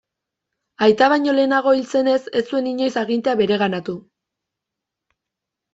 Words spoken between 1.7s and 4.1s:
hil zenez ez zuen inoiz agintea bereganatu.